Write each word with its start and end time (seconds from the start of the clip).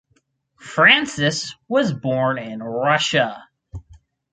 Francis 0.57 1.53
was 1.67 1.93
born 1.93 2.39
in 2.39 2.63
Russia. 2.63 3.39